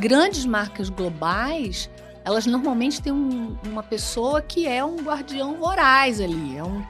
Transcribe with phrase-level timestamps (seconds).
[0.00, 1.90] grandes marcas globais,
[2.24, 6.84] elas normalmente têm um, uma pessoa que é um guardião voraz ali, é um,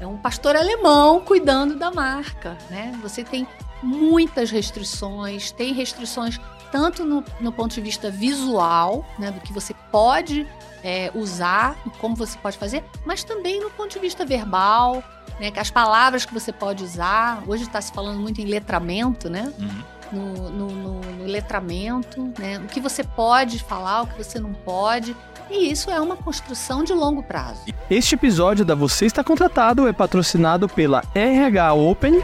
[0.00, 2.96] é um pastor alemão cuidando da marca, né?
[3.02, 3.46] Você tem
[3.82, 6.38] muitas restrições, tem restrições
[6.70, 10.46] tanto no, no ponto de vista visual, né, do que você pode
[10.82, 15.04] é, usar, como você pode fazer, mas também no ponto de vista verbal,
[15.38, 17.42] né, as palavras que você pode usar.
[17.46, 19.52] Hoje está se falando muito em letramento, né?
[19.58, 19.82] Uhum.
[20.12, 22.58] No, no, no, no, letramento, né?
[22.58, 25.16] O que você pode falar, o que você não pode.
[25.50, 27.62] E isso é uma construção de longo prazo.
[27.90, 32.20] Este episódio da Você Está Contratado é patrocinado pela RH Open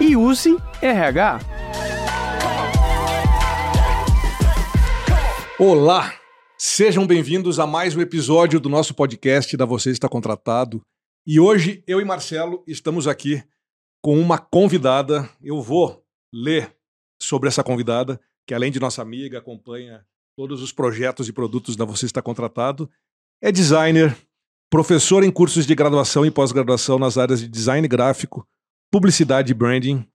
[0.00, 1.40] e Use RH.
[5.56, 6.14] Olá!
[6.58, 10.82] Sejam bem-vindos a mais um episódio do nosso podcast da Você Está Contratado.
[11.26, 13.42] E hoje eu e Marcelo estamos aqui
[14.02, 15.28] com uma convidada.
[15.42, 16.74] Eu vou ler
[17.20, 20.04] sobre essa convidada, que além de nossa amiga, acompanha
[20.36, 22.90] todos os projetos e produtos da Você Está Contratado.
[23.42, 24.16] É designer,
[24.70, 28.46] professor em cursos de graduação e pós-graduação nas áreas de design gráfico,
[28.90, 30.06] publicidade e branding,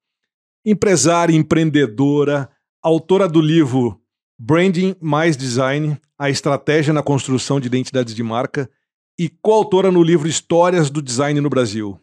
[0.65, 2.49] empresária, empreendedora,
[2.81, 4.01] autora do livro
[4.37, 8.69] Branding mais Design, a estratégia na construção de identidades de marca
[9.17, 11.99] e coautora no livro Histórias do Design no Brasil.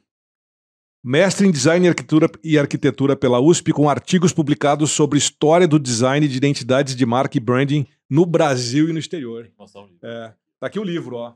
[1.04, 6.28] Mestre em Design arquitetura e Arquitetura pela USP, com artigos publicados sobre história do design
[6.28, 9.50] de identidades de marca e branding no Brasil e no exterior.
[9.58, 11.34] Nossa, um é, tá aqui o livro, ó.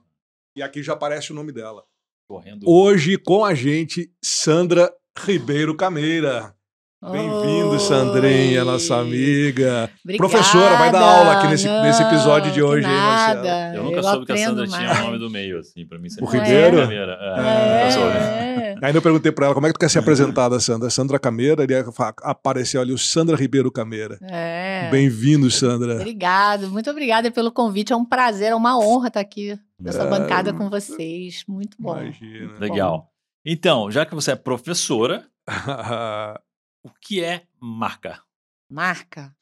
[0.55, 1.83] E aqui já aparece o nome dela.
[2.29, 2.65] Correndo.
[2.65, 6.56] Hoje com a gente, Sandra Ribeiro Cameira.
[7.03, 9.91] Bem-vindo, Sandrinha, nossa amiga.
[10.03, 10.17] Obrigada.
[10.17, 12.97] Professora, vai dar aula aqui nesse, Não, nesse episódio de hoje, nada.
[12.97, 13.77] hein, Marcelo?
[13.77, 14.75] Eu nunca eu soube que a Sandra mais.
[14.75, 16.09] tinha o nome do meio, assim, pra mim.
[16.23, 16.81] O Ribeiro?
[16.81, 16.95] É.
[16.95, 17.89] É.
[17.89, 18.75] É.
[18.83, 20.89] Ainda eu perguntei pra ela, como é que tu quer ser apresentada, Sandra?
[20.89, 21.75] Sandra Cameira, ele
[22.23, 24.19] apareceu ali o Sandra Ribeiro Cameira.
[24.23, 24.89] É.
[24.91, 25.97] Bem-vindo, Sandra.
[25.97, 30.09] Obrigado, muito obrigada pelo convite, é um prazer, é uma honra estar aqui nessa é.
[30.09, 31.99] bancada com vocês, muito bom.
[31.99, 32.59] Imagina.
[32.59, 32.99] Legal.
[32.99, 33.07] Bom.
[33.45, 35.25] Então, já que você é professora...
[36.87, 38.23] O que é marca?
[38.71, 39.37] Marca?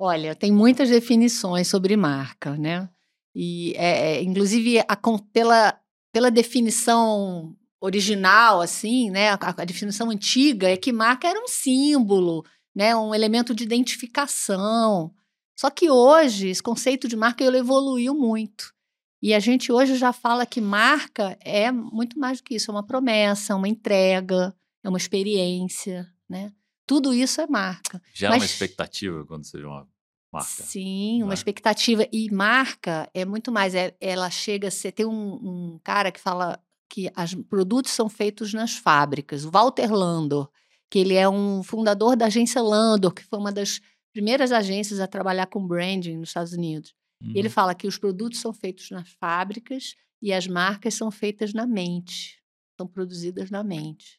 [0.00, 2.90] Olha, tem muitas definições sobre marca, né?
[3.32, 4.96] E, é, é, inclusive, a,
[5.32, 5.80] pela,
[6.12, 9.30] pela definição original, assim, né?
[9.30, 12.44] A, a, definição antiga é que marca era um símbolo,
[12.74, 12.96] né?
[12.96, 15.14] Um elemento de identificação.
[15.56, 18.74] Só que hoje, esse conceito de marca ele evoluiu muito.
[19.22, 22.74] E a gente hoje já fala que marca é muito mais do que isso, é
[22.74, 26.52] uma promessa, uma entrega, é uma experiência, né?
[26.88, 28.00] Tudo isso é marca.
[28.14, 29.86] Já Mas, é uma expectativa quando você vê uma
[30.32, 30.62] marca.
[30.62, 32.08] Sim, uma expectativa.
[32.10, 33.74] E marca é muito mais.
[33.74, 34.92] É, ela chega a ser.
[34.92, 39.44] Tem um, um cara que fala que os produtos são feitos nas fábricas.
[39.44, 40.48] O Walter Landor,
[40.90, 45.06] que ele é um fundador da agência Landor, que foi uma das primeiras agências a
[45.06, 46.94] trabalhar com branding nos Estados Unidos.
[47.22, 47.32] Uhum.
[47.34, 51.66] Ele fala que os produtos são feitos nas fábricas e as marcas são feitas na
[51.66, 52.42] mente,
[52.78, 54.17] são produzidas na mente.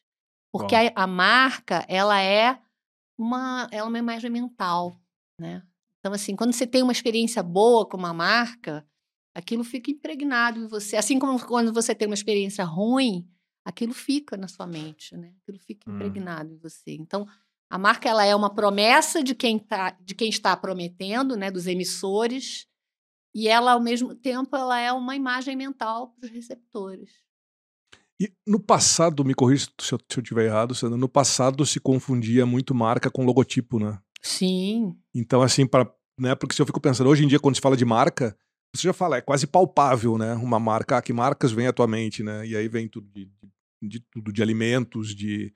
[0.52, 2.58] Porque a, a, marca, ela é
[3.16, 4.96] uma, é uma imagem mental,
[5.38, 5.62] né?
[5.98, 8.86] Então, assim, quando você tem uma experiência boa com uma marca,
[9.34, 10.96] aquilo fica impregnado em você.
[10.96, 13.28] Assim como quando você tem uma experiência ruim,
[13.64, 15.34] aquilo fica na sua mente, né?
[15.42, 15.94] Aquilo fica hum.
[15.94, 16.94] impregnado em você.
[16.94, 17.26] Então,
[17.68, 21.50] a marca ela é uma promessa de quem, tá, de quem está prometendo, né?
[21.50, 22.66] Dos emissores,
[23.34, 27.10] e ela, ao mesmo tempo, ela é uma imagem mental para os receptores.
[28.20, 31.80] E no passado, me corrija se eu, se eu tiver errado, Sandra, no passado se
[31.80, 33.98] confundia muito marca com logotipo, né?
[34.20, 34.94] Sim.
[35.14, 37.76] Então, assim, para né, porque se eu fico pensando, hoje em dia, quando se fala
[37.76, 38.36] de marca,
[38.74, 40.34] você já fala, é quase palpável, né?
[40.34, 42.46] Uma marca, ah, que marcas vem atualmente, né?
[42.46, 45.52] E aí vem tudo de, de, de tudo, de alimentos, de.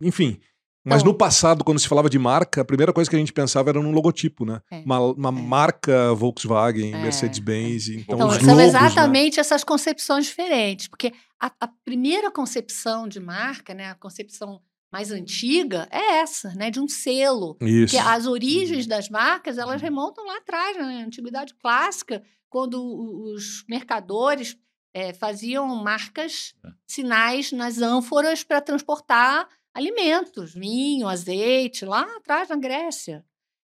[0.00, 0.40] Enfim.
[0.84, 3.32] Mas então, no passado, quando se falava de marca, a primeira coisa que a gente
[3.32, 4.62] pensava era num logotipo, né?
[4.70, 5.32] É, uma, uma é.
[5.32, 7.88] marca Volkswagen, é, Mercedes-Benz.
[7.88, 7.92] É.
[7.94, 9.40] Então, então são logos, exatamente né?
[9.40, 10.88] essas concepções diferentes.
[10.88, 13.90] Porque a, a, primeira concepção de marca, né?
[13.90, 16.70] A concepção mais antiga é essa, né?
[16.70, 17.58] De um selo.
[17.60, 17.94] Isso.
[17.94, 18.88] Que as origens uhum.
[18.88, 20.82] das marcas, elas remontam lá atrás, né?
[20.82, 24.56] na Antiguidade Clássica, quando os mercadores
[24.94, 26.68] é, faziam marcas, é.
[26.86, 33.24] sinais nas ânforas para transportar alimentos, vinho, azeite, lá atrás na Grécia.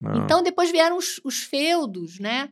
[0.05, 0.17] Ah.
[0.19, 2.51] Então, depois vieram os, os feudos, né?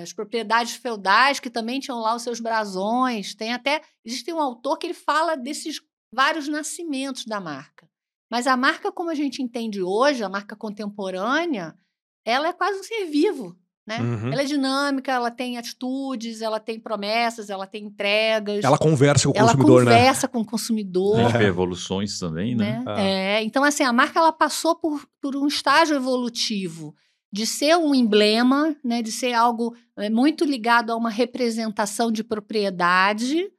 [0.00, 3.34] As propriedades feudais que também tinham lá os seus brasões.
[3.34, 3.82] Tem até.
[4.04, 5.80] Existe um autor que ele fala desses
[6.14, 7.90] vários nascimentos da marca.
[8.30, 11.76] Mas a marca, como a gente entende hoje, a marca contemporânea,
[12.24, 13.58] ela é quase um ser vivo.
[13.88, 14.00] Né?
[14.00, 14.30] Uhum.
[14.30, 18.62] Ela é dinâmica, ela tem atitudes, ela tem promessas, ela tem entregas.
[18.62, 19.90] Ela conversa com o consumidor, né?
[19.92, 20.30] Ela conversa né?
[20.30, 21.18] com o consumidor.
[21.18, 22.82] A gente vê evoluções também, né?
[22.84, 22.94] né?
[22.98, 23.36] É.
[23.36, 23.42] é.
[23.42, 26.94] Então, assim, a marca ela passou por, por um estágio evolutivo.
[27.32, 32.22] de ser um emblema, né, de ser algo é, muito ligado a uma representação de
[32.22, 33.50] propriedade,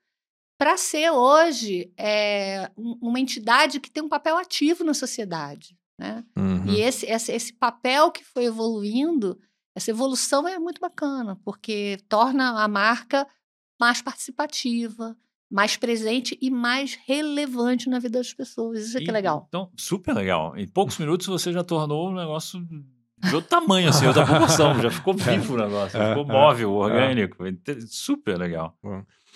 [0.60, 5.76] para ser hoje é, uma entidade que tem um papel ativo na sociedade.
[6.00, 6.24] Né?
[6.38, 6.66] Uhum.
[6.68, 9.40] E esse, esse, esse papel que foi evoluindo,
[9.80, 13.26] essa evolução é muito bacana, porque torna a marca
[13.80, 15.16] mais participativa,
[15.50, 18.88] mais presente e mais relevante na vida das pessoas.
[18.88, 19.46] Isso é que é legal.
[19.48, 20.56] Então, super legal.
[20.58, 22.60] Em poucos minutos você já tornou um negócio
[23.18, 24.80] de outro tamanho, assim, outra proporção.
[24.82, 25.38] já ficou é.
[25.38, 27.38] vivo o negócio, é, ficou móvel, orgânico.
[27.88, 28.78] Super legal.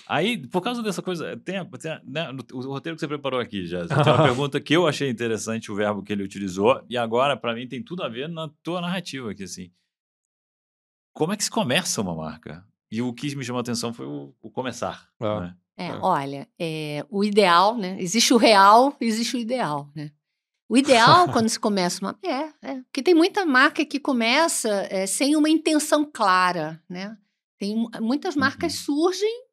[0.05, 3.87] Aí, por causa dessa coisa, tem, tem né, o roteiro que você preparou aqui, já.
[4.03, 7.53] Tem uma pergunta que eu achei interessante, o verbo que ele utilizou, e agora, para
[7.55, 9.71] mim, tem tudo a ver na tua narrativa aqui, assim.
[11.13, 12.65] Como é que se começa uma marca?
[12.91, 15.09] E o que me chamou a atenção foi o, o começar.
[15.19, 15.41] Ah.
[15.41, 15.55] Né?
[15.77, 15.99] É, é.
[16.01, 17.97] olha, é, o ideal, né?
[17.99, 20.11] Existe o real, existe o ideal, né?
[20.69, 22.17] O ideal, quando se começa uma.
[22.23, 22.81] É, é.
[22.83, 27.17] Porque tem muita marca que começa é, sem uma intenção clara, né?
[27.57, 28.95] Tem muitas marcas uhum.
[28.95, 29.43] surgem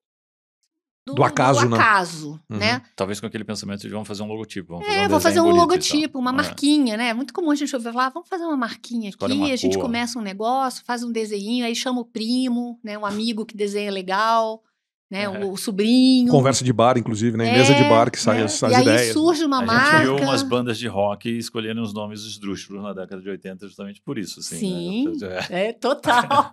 [1.07, 2.59] do, do acaso, do acaso né?
[2.59, 2.83] né?
[2.95, 4.75] Talvez com aquele pensamento de vamos fazer um logotipo.
[4.75, 6.35] Vamos é, fazer um vou fazer um logotipo, uma é.
[6.35, 7.15] marquinha, né?
[7.15, 9.85] Muito comum a gente ouvir falar, vamos fazer uma marquinha Escolhe aqui, a gente cor.
[9.85, 12.99] começa um negócio, faz um desenho, aí chama o primo, né?
[12.99, 14.63] Um amigo que desenha legal
[15.11, 15.25] né?
[15.25, 15.29] É.
[15.29, 16.31] O, o, sobrinho.
[16.31, 17.47] Conversa de bar, inclusive, né?
[17.47, 18.45] Em é, mesa de bar que saem é.
[18.45, 19.01] as, as e ideias.
[19.01, 19.97] E aí surge uma a marca.
[19.97, 23.67] A gente viu umas bandas de rock escolhendo os nomes esdrúxulos na década de 80
[23.67, 24.59] justamente por isso, assim.
[24.59, 25.47] Sim, né?
[25.51, 25.73] é.
[25.73, 26.53] total.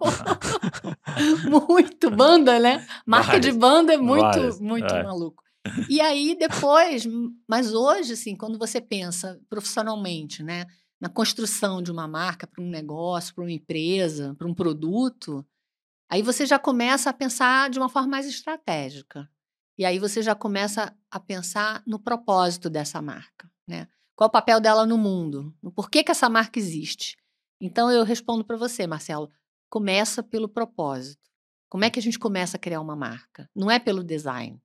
[1.69, 2.86] muito banda, né?
[3.06, 3.54] Marca Várias.
[3.54, 4.59] de banda é muito, Várias.
[4.59, 5.04] muito é.
[5.04, 5.44] maluco.
[5.89, 7.07] E aí depois,
[7.48, 10.65] mas hoje, assim, quando você pensa profissionalmente, né?
[11.00, 15.45] Na construção de uma marca para um negócio, para uma empresa, para um produto,
[16.09, 19.30] Aí você já começa a pensar de uma forma mais estratégica.
[19.77, 23.88] E aí você já começa a pensar no propósito dessa marca, né?
[24.15, 25.56] Qual o papel dela no mundo?
[25.75, 27.15] Por que, que essa marca existe?
[27.62, 29.30] Então eu respondo para você, Marcelo,
[29.69, 31.30] começa pelo propósito.
[31.69, 33.48] Como é que a gente começa a criar uma marca?
[33.56, 34.59] Não é pelo design,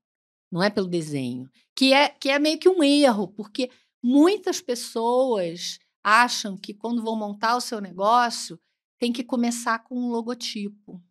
[0.51, 3.71] não é pelo desenho, que é que é meio que um erro, porque
[4.03, 8.59] muitas pessoas acham que quando vão montar o seu negócio
[8.99, 11.03] tem que começar com um logotipo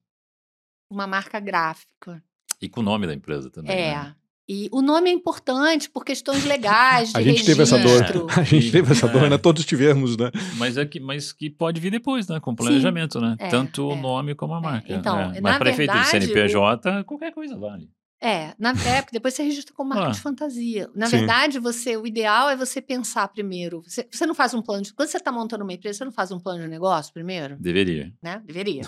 [0.92, 2.24] uma marca gráfica.
[2.62, 3.76] E com o nome da empresa também.
[3.76, 3.96] É.
[3.96, 4.16] Né?
[4.48, 7.54] E o nome é importante por questões legais, de A gente registro.
[7.54, 8.28] teve essa dor.
[8.38, 9.38] A gente teve essa dor, né?
[9.40, 10.30] Todos tivemos, né?
[10.58, 12.40] Mas é que, mas que pode vir depois, né?
[12.40, 13.26] Com planejamento, Sim.
[13.26, 13.36] né?
[13.40, 13.94] É, Tanto é.
[13.94, 14.94] o nome como a é, marca.
[14.94, 15.40] Então, é.
[15.40, 17.90] Mas prefeito verdade, CNPJ, qualquer coisa vale.
[18.24, 20.12] É, na época, depois você registra como marca ah.
[20.12, 20.88] de fantasia.
[20.94, 21.18] Na Sim.
[21.18, 23.82] verdade, você, o ideal é você pensar primeiro.
[23.82, 24.94] Você, você não faz um plano de.
[24.94, 27.58] Quando você está montando uma empresa, você não faz um plano de negócio primeiro?
[27.60, 28.14] Deveria.
[28.22, 28.40] Né?
[28.46, 28.84] Deveria.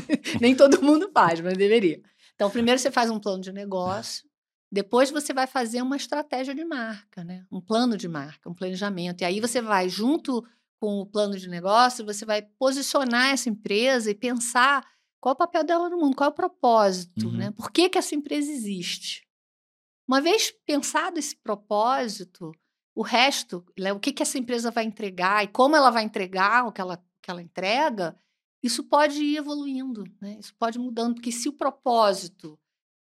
[0.40, 2.00] Nem todo mundo faz, mas deveria.
[2.34, 4.28] Então, primeiro você faz um plano de negócio,
[4.70, 7.44] depois você vai fazer uma estratégia de marca, né?
[7.50, 9.22] Um plano de marca, um planejamento.
[9.22, 10.44] E aí você vai, junto
[10.78, 14.84] com o plano de negócio, você vai posicionar essa empresa e pensar
[15.20, 17.36] qual é o papel dela no mundo, qual é o propósito, uhum.
[17.36, 17.50] né?
[17.52, 19.26] Por que, que essa empresa existe?
[20.06, 22.52] Uma vez pensado esse propósito,
[22.94, 26.66] o resto, né, o que, que essa empresa vai entregar e como ela vai entregar
[26.66, 28.16] o que ela, que ela entrega,
[28.66, 30.36] isso pode ir evoluindo, né?
[30.38, 32.58] isso pode ir mudando, porque se o propósito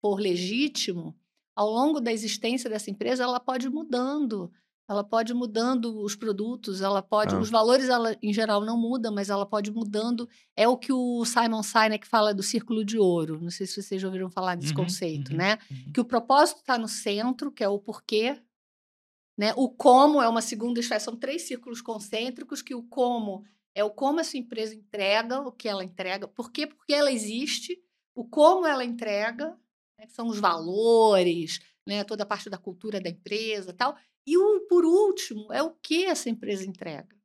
[0.02, 1.16] for legítimo,
[1.56, 4.52] ao longo da existência dessa empresa, ela pode ir mudando,
[4.88, 7.40] ela pode ir mudando os produtos, ela pode, ah.
[7.40, 10.30] os valores ela, em geral não mudam, mas ela pode ir mudando.
[10.56, 13.42] É o que o Simon Sinek fala do círculo de ouro.
[13.42, 15.58] Não sei se vocês já ouviram falar desse uhum, conceito, uhum, né?
[15.70, 15.92] Uhum.
[15.92, 18.40] Que o propósito está no centro, que é o porquê,
[19.38, 19.54] né?
[19.58, 23.44] O como é uma segunda esfera, são três círculos concêntricos que o como
[23.78, 26.66] é o como essa empresa entrega o que ela entrega, por quê?
[26.66, 27.80] Porque ela existe,
[28.16, 29.56] o como ela entrega,
[29.96, 33.96] né, são os valores, né, toda a parte da cultura da empresa tal.
[34.26, 37.16] E o, por último, é o que essa empresa entrega.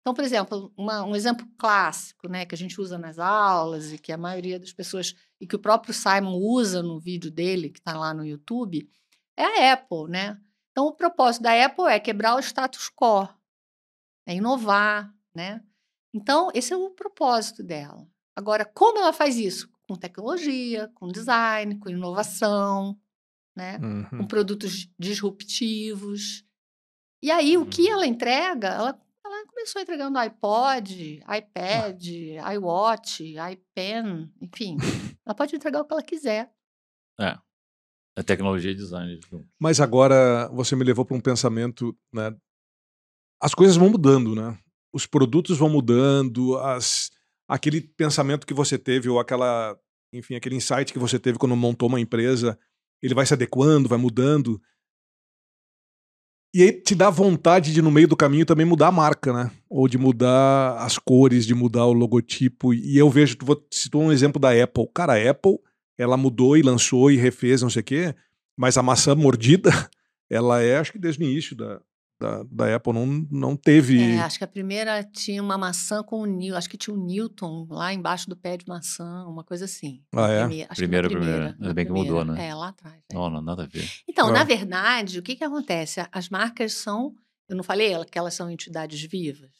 [0.00, 3.98] Então, por exemplo, uma, um exemplo clássico né, que a gente usa nas aulas e
[3.98, 7.80] que a maioria das pessoas, e que o próprio Simon usa no vídeo dele, que
[7.80, 8.88] está lá no YouTube,
[9.36, 10.08] é a Apple.
[10.08, 10.40] Né?
[10.70, 13.28] Então, o propósito da Apple é quebrar o status quo,
[14.26, 15.62] é inovar, né?
[16.14, 18.06] Então, esse é o propósito dela.
[18.36, 19.70] Agora, como ela faz isso?
[19.88, 22.98] Com tecnologia, com design, com inovação,
[23.56, 23.78] né?
[23.78, 24.18] Uhum.
[24.18, 26.44] com produtos disruptivos.
[27.22, 27.92] E aí, o que uhum.
[27.92, 28.68] ela entrega?
[28.68, 32.06] Ela, ela começou entregando iPod, iPad,
[32.54, 34.76] iWatch, iPen, enfim.
[35.24, 36.52] ela pode entregar o que ela quiser.
[37.20, 37.38] É.
[38.16, 39.18] É tecnologia e design.
[39.58, 42.36] Mas agora você me levou para um pensamento, né?
[43.40, 44.58] As coisas vão mudando, né?
[44.92, 47.10] Os produtos vão mudando, as,
[47.48, 49.76] aquele pensamento que você teve, ou aquela,
[50.12, 52.58] enfim, aquele insight que você teve quando montou uma empresa,
[53.02, 54.60] ele vai se adequando, vai mudando.
[56.54, 59.50] E aí te dá vontade de, no meio do caminho, também mudar a marca, né?
[59.70, 62.74] Ou de mudar as cores, de mudar o logotipo.
[62.74, 64.86] E eu vejo, tu citar um exemplo da Apple.
[64.94, 65.58] Cara, a Apple,
[65.96, 68.14] ela mudou e lançou e refez, não sei o quê,
[68.54, 69.70] mas a maçã mordida,
[70.28, 71.80] ela é, acho que desde o início da,
[72.22, 74.00] da, da Apple não, não teve.
[74.00, 77.04] É, acho que a primeira tinha uma maçã com o Newton, acho que tinha um
[77.04, 80.02] Newton lá embaixo do pé de maçã, uma coisa assim.
[80.14, 80.40] Ah, é?
[80.46, 81.56] Primeira, primeira, primeira.
[81.60, 82.48] Ainda bem que mudou, né?
[82.48, 83.02] É, lá atrás.
[83.10, 83.14] É.
[83.14, 83.88] Não, não, nada a ver.
[84.08, 84.32] Então, Ah.
[84.32, 86.00] na verdade, o que, que acontece?
[86.12, 87.14] As marcas são,
[87.48, 89.50] eu não falei que elas são entidades vivas?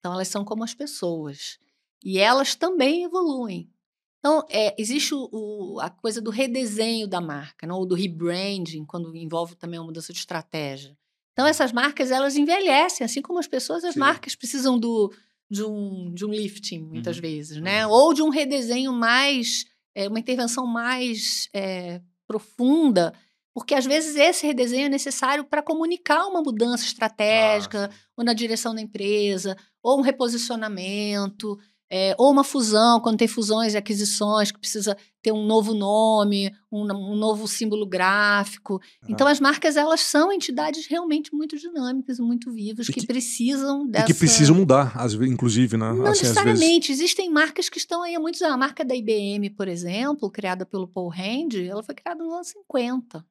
[0.00, 1.58] Então, elas são como as pessoas.
[2.04, 3.70] E elas também evoluem.
[4.18, 7.76] Então, é, existe o, o- a coisa do redesenho da marca, não?
[7.78, 10.96] ou do rebranding, quando envolve também uma mudança de estratégia.
[11.38, 14.00] Então, essas marcas, elas envelhecem, assim como as pessoas, as Sim.
[14.00, 15.14] marcas precisam do,
[15.48, 17.22] de, um, de um lifting, muitas Uhum.
[17.22, 17.86] vezes, né?
[17.86, 19.64] Ou de um redesenho mais,
[19.94, 23.14] é, uma intervenção mais é, profunda,
[23.54, 28.74] porque às vezes esse redesenho é necessário para comunicar uma mudança estratégica, ou na direção
[28.74, 31.56] da empresa, ou um reposicionamento,
[31.90, 36.54] é, ou uma fusão, quando tem fusões e aquisições, que precisa ter um novo nome,
[36.70, 38.80] um, um novo símbolo gráfico.
[39.08, 43.86] Então, as marcas, elas são entidades realmente muito dinâmicas, muito vivas, E que, que- precisam
[43.86, 44.06] E dessa...
[44.06, 45.92] que precisam mudar, às ve- inclusive, né?
[45.92, 46.92] Não Assim, necessariamente.
[46.92, 48.54] Existem marcas que estão aí há muitos anos.
[48.54, 52.48] A marca da IBM, por exemplo, criada pelo Paul Hand, ela foi criada nos anos
[52.48, 53.24] 50.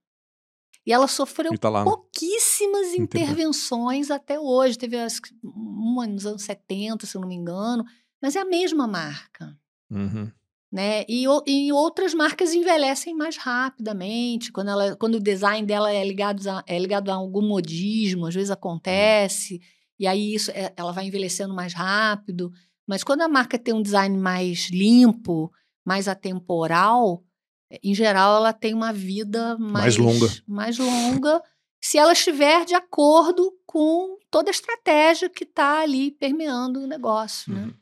[0.85, 1.91] E ela sofreu E tá lá, né?
[1.91, 4.77] pouquíssimas intervenções até hoje.
[4.77, 7.83] Teve acho uma nos anos 70, se eu não me engano.
[8.21, 9.57] Mas é a mesma marca.
[9.89, 10.31] Uhum.
[10.71, 11.05] Né?
[11.07, 16.45] E, e outras marcas envelhecem mais rapidamente, quando, ela, quando o design dela é ligado,
[16.49, 19.61] a, é ligado a algum modismo, às vezes acontece,
[19.97, 22.51] e aí isso é- ela vai envelhecendo mais rápido.
[22.85, 25.51] Mas quando a marca tem um design mais limpo,
[25.85, 27.23] mais atemporal,
[27.71, 30.27] eh, em geral ela tem uma vida mais, Mais longa.
[30.45, 31.41] mais longa,
[31.81, 37.53] se ela estiver de acordo com toda a estratégia que está ali permeando o negócio.
[37.53, 37.61] Né?
[37.61, 37.67] Uhum.
[37.67, 37.77] Então,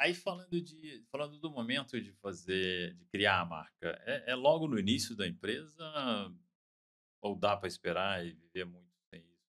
[0.00, 4.66] aí falando de falando do momento de fazer, de criar a marca, é, é logo
[4.66, 5.84] no início da empresa
[7.22, 9.46] ou dá para esperar e viver muito sem isso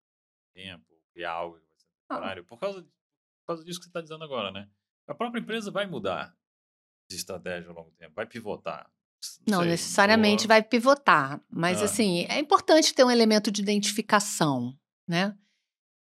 [0.53, 2.15] tempo, criar algo que vai ser Ah.
[2.15, 2.43] temporário?
[2.45, 4.69] Por causa, por causa disso que você está dizendo agora, né?
[5.07, 6.35] A própria empresa vai mudar
[7.09, 8.91] de estratégia ao longo do tempo, vai pivotar.
[9.47, 11.85] Não sei, necessariamente ou- vai pivotar, mas Ah.
[11.85, 14.77] assim, é importante ter um elemento de identificação,
[15.07, 15.37] né?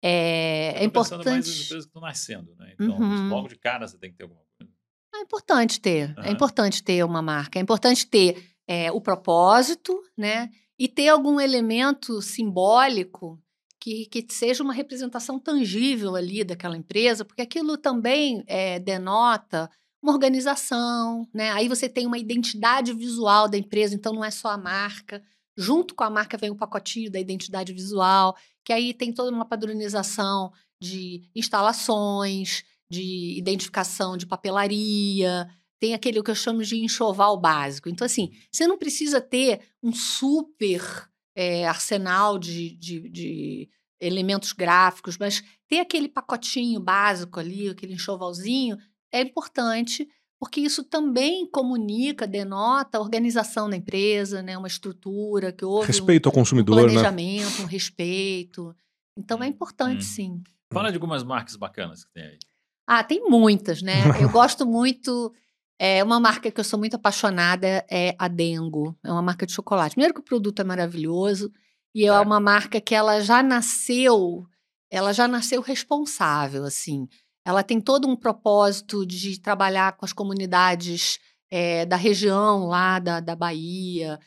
[0.02, 1.64] É, é pensando mais nas importante.
[1.64, 2.74] empresas que estão nascendo, né?
[2.78, 3.28] Então, Uhum.
[3.28, 4.72] logo de cara você tem que ter alguma coisa.
[5.14, 6.30] É importante ter, é Aham.
[6.30, 10.48] importante ter uma marca, é importante ter é, o propósito, né?
[10.78, 13.38] E ter algum elemento simbólico
[13.78, 19.70] que, que seja uma representação tangível ali daquela empresa, porque aquilo também é, denota
[20.02, 21.50] uma organização, né?
[21.50, 25.22] Aí você tem uma identidade visual da empresa, então não é só a marca.
[25.60, 29.44] Junto com a marca vem o pacotinho da identidade visual, que aí tem toda uma
[29.44, 30.50] padronização
[30.80, 35.46] de instalações, de identificação de papelaria,
[35.78, 37.90] tem aquele que eu chamo de enxoval básico.
[37.90, 43.68] Então, assim, você não precisa ter um super é, arsenal de, de, de
[44.00, 48.78] elementos gráficos, mas ter aquele pacotinho básico ali, aquele enxovalzinho,
[49.12, 50.08] é importante,
[50.40, 55.86] porque isso também comunica, denota a organização da empresa, né, uma estrutura, que houve um,
[55.86, 56.82] Respeito ao um consumidor, né?
[56.84, 58.74] planejamento, um respeito.
[59.16, 60.08] Então, é importante, Hum.
[60.08, 60.42] sim.
[60.72, 62.38] Fala de algumas marcas bacanas que tem aí.
[62.86, 63.92] Ah, tem muitas, né?
[64.20, 65.32] Eu gosto muito.
[65.78, 68.96] É uma marca que eu sou muito apaixonada é a Dengo.
[69.04, 69.94] É uma marca de chocolate.
[69.94, 71.50] Primeiro que o produto é maravilhoso
[71.94, 72.20] e é É.
[72.20, 74.46] uma marca que ela já nasceu,
[74.90, 77.08] ela já nasceu responsável, assim.
[77.44, 81.18] Ela tem todo um propósito de trabalhar com as comunidades
[81.50, 84.18] eh, da região lá da, da Bahia,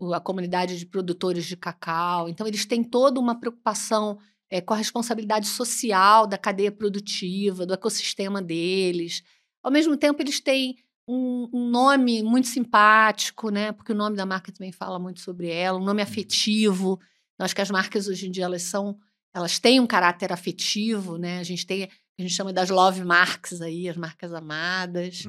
[0.00, 2.28] o- a comunidade de produtores de cacau.
[2.28, 4.18] Então, eles têm toda uma preocupação
[4.50, 9.22] eh, com a responsabilidade social da cadeia produtiva, do ecossistema deles.
[9.62, 13.72] Ao mesmo tempo, eles têm um, um nome muito simpático, né?
[13.72, 16.98] Porque o nome da marca também fala muito sobre ela, um nome afetivo.
[17.38, 18.98] Eu acho que as marcas hoje em dia elas são,
[19.34, 21.38] elas têm um caráter afetivo, né?
[21.38, 25.24] A gente tem, a gente chama das love marks aí, as marcas amadas.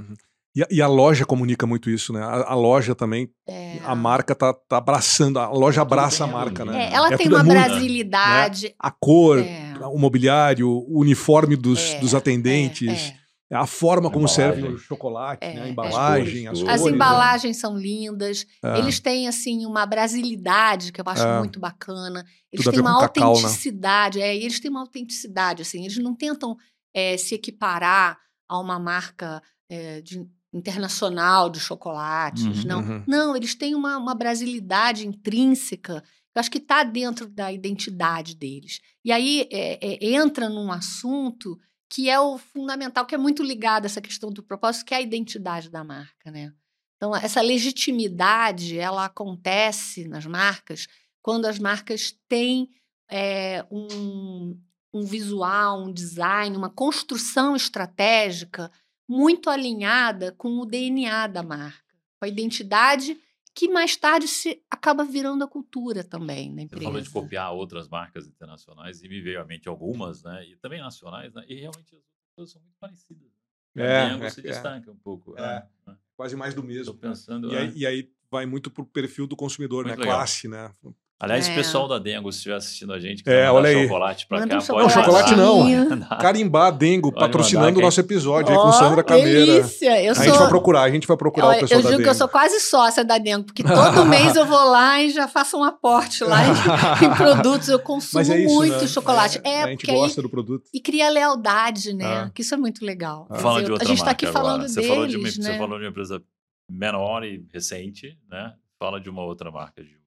[0.55, 2.22] E, a- e a loja comunica muito isso, né?
[2.24, 3.77] A, a loja também, É.
[3.86, 6.89] a marca tá, tá abraçando, a loja Tudo abraça a marca, né?
[6.89, 7.67] É, ela É tem é uma muito, né?
[7.67, 8.75] brasilidade.
[8.79, 9.74] A cor, É.
[9.86, 13.13] o mobiliário, o uniforme dos, É, dos atendentes,
[13.51, 13.55] é, é.
[13.58, 15.62] a forma como serve o chocolate, É, né?
[15.62, 15.69] a é.
[15.69, 16.75] embalagem, As as cores.
[16.81, 16.91] As né?
[16.96, 18.46] embalagens são lindas.
[18.65, 18.79] É.
[18.79, 21.38] Eles têm, assim, uma brasilidade que eu acho É.
[21.38, 22.25] muito bacana.
[22.51, 23.38] Eles Tudo têm uma cacau, né?
[23.39, 24.19] autenticidade.
[24.19, 25.81] É, e eles têm uma autenticidade, assim.
[25.86, 26.58] Eles não tentam
[26.93, 28.17] é, se equiparar
[28.48, 32.79] a uma marca é, de- internacional de chocolates, Uhum, não.
[32.79, 33.03] uhum.
[33.08, 35.93] Não, eles têm uma, uma brasilidade intrínseca.
[35.96, 38.79] Eu eu acho que está dentro da identidade deles.
[39.03, 41.60] E aí é, é, entra num assunto
[41.91, 44.98] que é o fundamental, que é muito ligado a essa questão do propósito, que é
[44.98, 46.53] a identidade da marca, né?
[46.96, 50.88] Então, essa legitimidade, ela acontece nas marcas
[51.22, 52.69] quando as marcas têm
[53.10, 54.58] é, um,
[54.93, 58.72] um visual, um design, uma construção estratégica
[59.08, 63.17] muito alinhada com o DNA da marca, com a identidade
[63.53, 66.86] que mais tarde se acaba virando a cultura também na empresa.
[66.86, 70.46] Você falou de copiar outras marcas internacionais e me veio à mente algumas, né?
[70.48, 71.43] E também nacionais, né?
[71.48, 73.27] E realmente as coisas são muito parecidas.
[73.75, 73.84] Né?
[73.84, 74.43] É, é, se é.
[74.43, 75.38] destaca um pouco.
[75.38, 75.98] É, né?
[76.15, 76.93] Quase mais do mesmo.
[76.93, 77.51] Tô pensando.
[77.51, 77.72] E, aí, é.
[77.75, 80.03] e aí vai muito pro perfil do consumidor, muito né?
[80.03, 80.17] Legal.
[80.17, 80.72] Classe, né?
[81.21, 81.51] Aliás, é.
[81.51, 83.83] o pessoal da Dengo, se estiver assistindo a gente, que é, olha aí.
[83.83, 84.95] chocolate pra Manda cá, um chocolate.
[84.95, 86.17] Não, chocolate não.
[86.17, 89.45] Carimbá Dengo, patrocinando o nosso episódio oh, aí com Sandra Cameira.
[89.45, 90.01] delícia!
[90.01, 90.23] Eu a sou...
[90.23, 91.93] gente vai procurar, a gente vai procurar eu, o pessoal eu da Dengo.
[91.93, 95.03] Eu digo que eu sou quase sócia da Dengo, porque todo mês eu vou lá
[95.03, 96.51] e já faço um aporte lá em,
[97.05, 97.67] em produtos.
[97.67, 98.88] Eu consumo é isso, muito né?
[98.88, 99.41] chocolate.
[99.43, 100.69] É, a gente gosta aí, do produto.
[100.73, 102.05] E cria lealdade, né?
[102.05, 102.31] Ah.
[102.33, 103.27] Que isso é muito legal.
[103.29, 103.39] Ah.
[103.39, 104.45] Fala de outra a gente está aqui agora.
[104.45, 105.31] falando você deles, falou de uma, né?
[105.31, 106.23] Você falou de uma empresa
[106.71, 108.53] menor e recente, né?
[108.79, 109.98] Fala de uma outra marca, de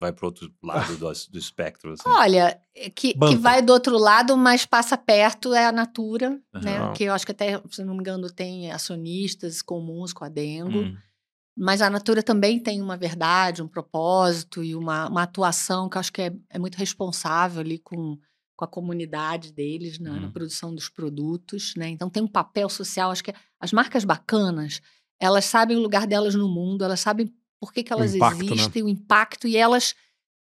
[0.00, 1.92] vai para outro lado do, do espectro?
[1.92, 2.02] Assim.
[2.06, 6.60] Olha, é que, que vai do outro lado, mas passa perto é a Natura, uhum.
[6.60, 6.92] né?
[6.94, 10.78] Que eu acho que até, se não me engano, tem acionistas comuns com a Dengo.
[10.78, 10.96] Uhum.
[11.56, 16.00] Mas a Natura também tem uma verdade, um propósito e uma, uma atuação que eu
[16.00, 18.16] acho que é, é muito responsável ali com,
[18.56, 20.10] com a comunidade deles né?
[20.10, 20.20] uhum.
[20.20, 21.88] na produção dos produtos, né?
[21.88, 23.10] Então tem um papel social.
[23.10, 24.80] Acho que as marcas bacanas,
[25.20, 28.52] elas sabem o lugar delas no mundo, elas sabem por que, que elas impacto, né?
[28.52, 28.88] existem, né?
[28.88, 29.94] o impacto, e elas,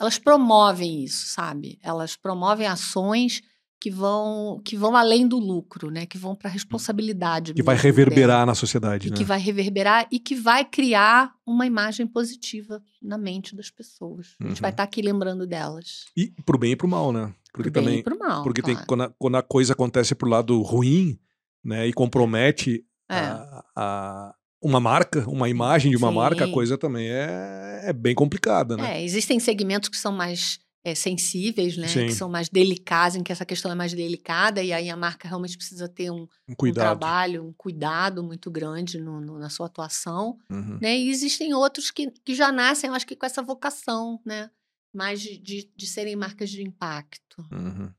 [0.01, 1.79] elas promovem isso, sabe?
[1.83, 3.43] Elas promovem ações
[3.85, 6.07] que vão que vão além do lucro, né?
[6.07, 7.53] Que vão para a responsabilidade.
[7.53, 8.47] Que vai reverberar dela.
[8.47, 9.17] na sociedade, né?
[9.17, 14.37] Que vai reverberar e que vai criar uma imagem positiva na mente das pessoas.
[14.41, 14.87] A gente vai estar uhum.
[14.87, 16.07] tá aqui lembrando delas.
[16.17, 17.35] E pro bem e pro mal, né?
[17.53, 18.79] Porque pro também, bem e pro mal, porque claro.
[18.79, 21.19] tem quando a, quando a coisa acontece pro lado ruim,
[21.63, 21.87] né?
[21.87, 23.19] E compromete é.
[23.19, 26.15] a, a uma marca, uma imagem de uma Sim.
[26.15, 28.99] marca, a coisa também é, é bem complicada, né?
[28.99, 31.87] É, existem segmentos que são mais é, sensíveis, né?
[31.87, 32.07] Sim.
[32.07, 35.29] Que são mais delicados, em que essa questão é mais delicada, e aí a marca
[35.29, 36.83] realmente precisa ter um, um, cuidado.
[36.83, 40.39] um trabalho, um cuidado muito grande no, no, na sua atuação.
[40.51, 40.79] Uhum.
[40.81, 40.97] Né?
[40.97, 44.51] E existem outros que, que já nascem, eu acho que com essa vocação, né?
[44.95, 47.45] Mais de, de, de serem marcas de impacto.
[47.53, 47.93] Uhum.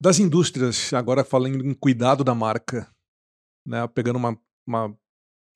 [0.00, 2.90] Das indústrias, agora falando em cuidado da marca,
[3.66, 3.86] né?
[3.88, 4.96] Pegando uma, uma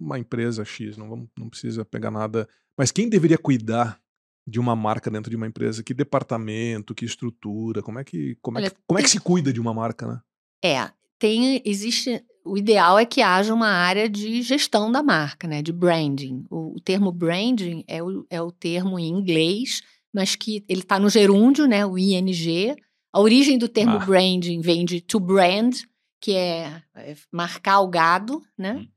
[0.03, 2.49] uma empresa X, não, vamos, não precisa pegar nada.
[2.77, 4.01] Mas quem deveria cuidar
[4.47, 5.83] de uma marca dentro de uma empresa?
[5.83, 7.83] Que departamento, que estrutura?
[7.83, 10.21] Como é que, como é que, como é que se cuida de uma marca, né?
[10.65, 12.23] É, tem, existe.
[12.45, 15.63] O ideal é que haja uma área de gestão da marca, né?
[15.63, 16.45] De branding.
[16.51, 19.81] O, o termo branding é o, é o termo em inglês,
[20.13, 21.87] mas que ele está no gerúndio, né?
[21.87, 22.75] O ING.
[23.13, 24.05] A origem do termo ah.
[24.05, 25.77] branding vem de to brand,
[26.21, 28.75] que é, é marcar o gado, né?
[28.75, 28.89] Hum.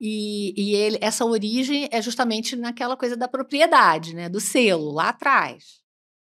[0.00, 4.28] E, e ele, essa origem é justamente naquela coisa da propriedade, né?
[4.28, 5.80] Do selo, lá atrás.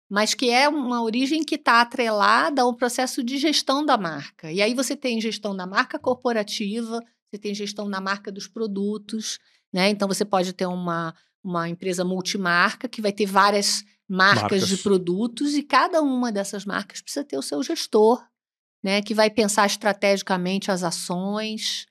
[0.08, 4.52] Mas que é uma origem que está atrelada ao processo de gestão da marca.
[4.52, 9.40] E aí você tem gestão da marca corporativa, você tem gestão da marca dos produtos,
[9.72, 9.88] né?
[9.88, 14.76] Então você pode ter uma, uma empresa multimarca que vai ter várias marcas, marcas, de
[14.76, 18.24] produtos e cada uma dessas marcas precisa ter o seu gestor,
[18.84, 19.02] né?
[19.02, 21.86] Que vai pensar estrategicamente as ações,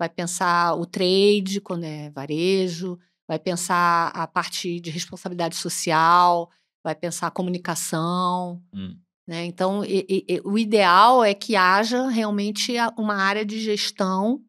[0.00, 6.50] vai pensar o trade, quando é varejo, vai pensar a parte de responsabilidade social,
[6.82, 8.64] vai pensar a comunicação.
[8.72, 8.98] Hum.
[9.28, 9.44] Né?
[9.44, 14.42] Então, e, e, o ideal é que haja realmente uma área de gestão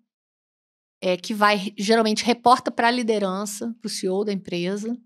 [1.01, 4.97] é, que vai, geralmente, reporta para a liderança, para o CEO da empresa,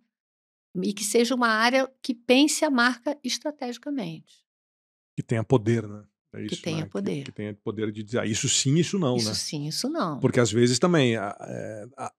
[0.76, 4.46] e que seja uma área que pense a marca estrategicamente.
[5.18, 6.04] Que tenha poder, né?
[6.36, 6.90] É isso, que tenha né?
[6.92, 7.16] poder.
[7.18, 9.32] Que, que, tenha poder de dizer ah, isso sim, isso não, isso né?
[9.32, 10.20] Isso sim, isso não.
[10.20, 12.12] Porque às vezes também a, é, a,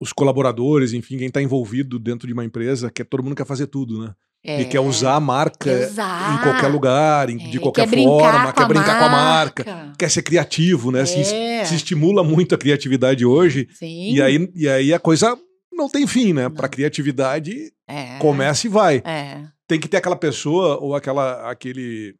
[0.00, 3.66] os colaboradores, enfim, quem está envolvido dentro de uma empresa, quer todo mundo quer fazer
[3.66, 4.14] tudo, né?
[4.44, 6.34] É, e quer usar a marca usar.
[6.34, 9.64] em qualquer lugar, em, é, de qualquer quer forma, quer brincar marca.
[9.64, 11.04] com a marca, quer ser criativo, né?
[11.04, 11.64] Se, é.
[11.64, 13.66] se, estimula muito a criatividade hoje.
[13.72, 14.14] Sim.
[14.14, 15.36] E aí, e aí a coisa
[15.72, 16.48] não tem fim, né?
[16.48, 18.18] Para criatividade é.
[18.18, 19.02] começa e vai.
[19.04, 19.42] É.
[19.66, 22.14] Tem que ter aquela pessoa ou aquela aquele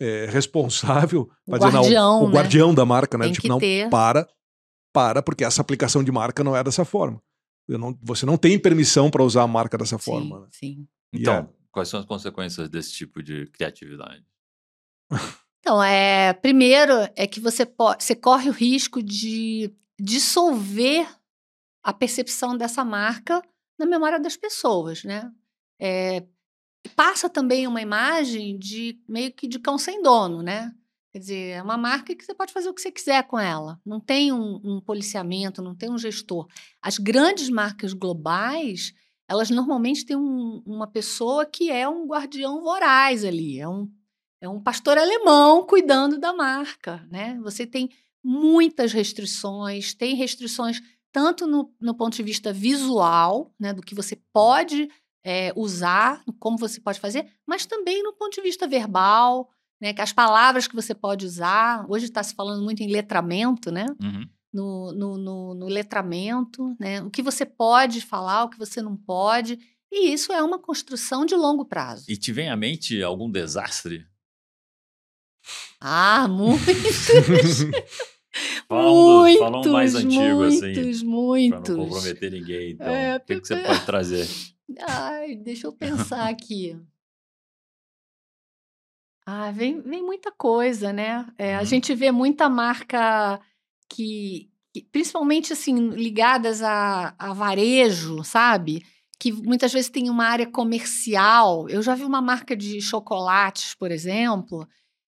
[0.00, 2.34] é, responsável, o guardião, não, o né?
[2.34, 3.24] guardião da marca, né?
[3.26, 3.88] Tem tipo, que não, ter.
[3.90, 4.28] para,
[4.92, 7.22] para, porque essa aplicação de marca não é dessa forma.
[7.68, 10.40] Não, você não tem permissão para usar a marca dessa sim, forma.
[10.40, 10.46] Né?
[10.50, 10.88] Sim.
[11.12, 11.48] Então, é...
[11.70, 14.24] quais são as consequências desse tipo de criatividade?
[15.66, 21.08] Então, é, primeiro é que você, pode, você corre o risco de dissolver
[21.82, 23.42] a percepção dessa marca
[23.78, 25.32] na memória das pessoas, né?
[25.80, 26.22] É,
[26.90, 30.72] passa também uma imagem de meio que de cão sem dono, né?
[31.12, 33.80] Quer dizer, é uma marca que você pode fazer o que você quiser com ela.
[33.86, 36.48] Não tem um, um policiamento, não tem um gestor.
[36.82, 38.92] As grandes marcas globais,
[39.28, 43.88] elas normalmente têm um, uma pessoa que é um guardião voraz ali, é um,
[44.40, 47.38] é um pastor alemão cuidando da marca, né?
[47.42, 47.90] Você tem
[48.22, 50.80] muitas restrições, tem restrições
[51.12, 54.88] tanto no, no ponto de vista visual, né, do que você pode
[55.24, 59.48] é, usar, como você pode fazer, mas também no ponto de vista verbal,
[59.80, 61.86] né, que as palavras que você pode usar.
[61.88, 63.86] Hoje está se falando muito em letramento, né?
[64.02, 64.28] Uhum.
[64.52, 67.02] No, no, no, no, letramento, né?
[67.02, 69.58] O que você pode falar, o que você não pode.
[69.90, 72.04] E isso é uma construção de longo prazo.
[72.08, 74.06] E te vem à mente algum desastre?
[75.80, 76.68] Ah, muitos!
[78.68, 80.74] Fala um, muitos, fala um mais antigo, muitos, assim.
[80.74, 81.60] Muitos, muitos.
[81.60, 82.86] Para não comprometer ninguém, então.
[82.88, 84.28] É, o que, que você pode trazer?
[84.88, 86.78] Ai, deixa eu pensar aqui.
[89.26, 91.26] Ah, vem, vem muita coisa, né?
[91.38, 91.64] É, a uhum.
[91.64, 93.40] gente vê muita marca
[93.88, 98.84] que, que principalmente assim, ligadas a, a varejo, sabe?
[99.18, 101.68] Que muitas vezes tem uma área comercial.
[101.70, 104.68] Eu já vi uma marca de chocolates, por exemplo,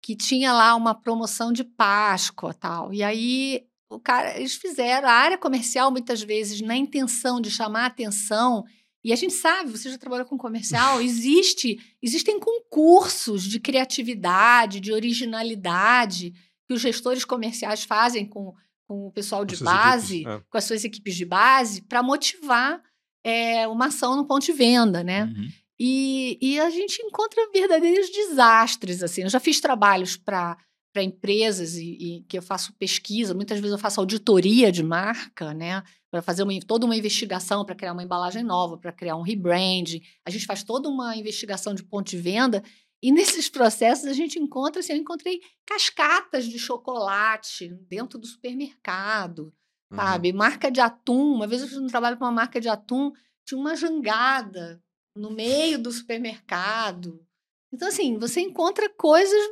[0.02, 2.92] que tinha lá uma promoção de Páscoa tal.
[2.92, 7.86] E aí o cara, eles fizeram a área comercial muitas vezes na intenção de chamar
[7.86, 8.64] atenção
[9.04, 14.92] e a gente sabe, você já trabalhou com comercial, existe, existem concursos de criatividade, de
[14.92, 16.32] originalidade
[16.66, 18.54] que os gestores comerciais fazem com,
[18.88, 20.42] com o pessoal de base, equipes, é.
[20.48, 22.82] com as suas equipes de base, para motivar
[23.22, 25.24] é, uma ação no ponto de venda, né?
[25.24, 25.48] Uhum.
[25.78, 29.22] E, e a gente encontra verdadeiros desastres, assim.
[29.22, 30.56] Eu já fiz trabalhos para
[30.94, 35.52] para empresas e, e, que eu faço pesquisa, muitas vezes eu faço auditoria de marca,
[35.52, 35.82] né?
[36.14, 40.00] Para fazer uma, toda uma investigação para criar uma embalagem nova, para criar um rebranding.
[40.24, 42.62] A gente faz toda uma investigação de ponto de venda.
[43.02, 49.52] E nesses processos a gente encontra, assim, eu encontrei cascatas de chocolate dentro do supermercado,
[49.90, 49.96] uhum.
[49.96, 50.32] sabe?
[50.32, 51.34] Marca de atum.
[51.34, 53.10] Uma vez eu fiz um trabalho com uma marca de atum,
[53.44, 54.80] tinha uma jangada
[55.16, 57.26] no meio do supermercado.
[57.72, 59.50] Então, assim, você encontra coisas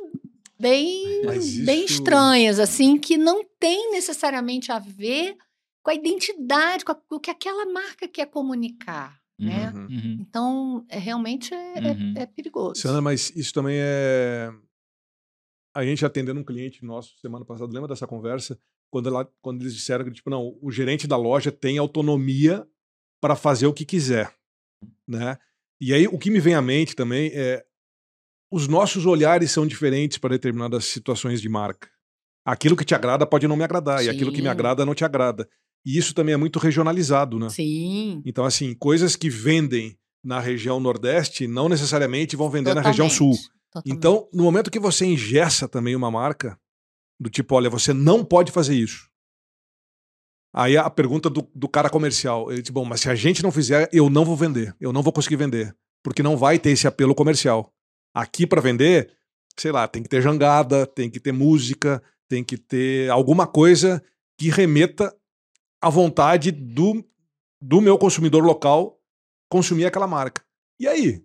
[0.57, 1.65] bem, isso...
[1.65, 5.35] bem estranhas, assim, que não tem necessariamente a ver
[5.83, 9.21] com a identidade, com, a, com o que aquela marca quer comunicar.
[9.37, 9.71] Né?
[9.71, 9.81] Uhum.
[9.81, 10.17] Uhum.
[10.21, 12.13] Então, é, realmente é, uhum.
[12.15, 12.79] é, é, perigoso.
[12.79, 14.49] Sandra, mas isso também é.
[15.75, 18.57] A gente atendendo um cliente nosso semana passada, lembra dessa conversa?
[18.91, 22.65] Quando, ela, quando eles disseram que, tipo, não, o gerente da loja tem autonomia
[23.19, 24.31] para fazer o que quiser,
[25.07, 25.37] né?
[25.81, 27.65] E aí, o que me vem à mente também é
[28.51, 31.89] os nossos olhares são diferentes para determinadas situações de marca.
[32.45, 34.05] Aquilo que te agrada pode não me agradar, Sim.
[34.05, 35.49] e aquilo que me agrada não te agrada.
[35.85, 37.49] E isso também é muito regionalizado, né?
[37.49, 38.21] Sim.
[38.25, 42.85] Então, assim, coisas que vendem na região Nordeste não necessariamente vão vender Totalmente.
[42.85, 43.37] na região Sul.
[43.71, 43.97] Totalmente.
[43.97, 46.57] Então, no momento que você ingessa também uma marca,
[47.19, 49.09] do tipo, olha, você não pode fazer isso.
[50.53, 53.51] Aí a pergunta do, do cara comercial, ele diz, bom, mas se a gente não
[53.51, 56.87] fizer, eu não vou vender, eu não vou conseguir vender, porque não vai ter esse
[56.87, 57.73] apelo comercial.
[58.13, 59.11] Aqui para vender,
[59.57, 64.03] sei lá, tem que ter jangada, tem que ter música, tem que ter alguma coisa
[64.37, 65.15] que remeta
[65.83, 67.03] à vontade do,
[67.61, 68.97] do meu consumidor local
[69.49, 70.41] consumir aquela marca.
[70.79, 71.21] E aí?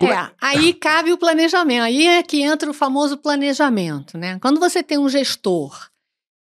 [0.00, 1.82] É, é, aí cabe o planejamento.
[1.82, 4.38] Aí é que entra o famoso planejamento, né?
[4.40, 5.90] Quando você tem um gestor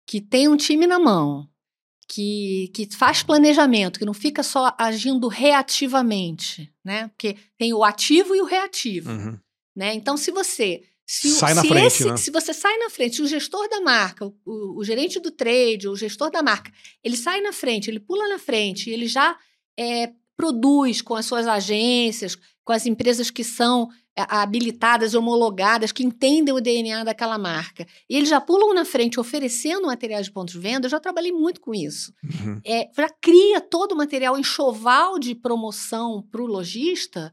[0.06, 1.48] que tem um time na mão,
[2.06, 7.08] que, que faz planejamento, que não fica só agindo reativamente, né?
[7.08, 9.10] Porque tem o ativo e o reativo.
[9.10, 9.38] Uhum.
[9.74, 9.94] Né?
[9.94, 10.82] Então, se você.
[11.06, 12.16] Se, sai na se frente, esse, né?
[12.16, 14.34] se você sai na frente, o gestor da marca, o,
[14.80, 18.40] o, gerente do trade, o gestor da marca, ele sai na frente, ele pula na
[18.40, 19.38] frente, ele já
[19.78, 23.88] é, produz com as suas agências, com as empresas que são
[24.18, 27.86] é, habilitadas, homologadas, que entendem o DNA daquela marca.
[28.10, 30.86] E eles já pulam na frente oferecendo materiais de ponto de venda.
[30.86, 32.12] Eu já trabalhei muito com isso.
[32.24, 32.60] Uhum.
[32.64, 37.32] É, já cria todo o material enxoval de promoção para o lojista